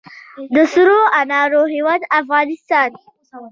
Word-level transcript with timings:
د 0.55 0.57
سرو 0.73 0.99
انارو 1.21 1.61
هیواد 1.73 2.01
افغانستان. 2.19 2.89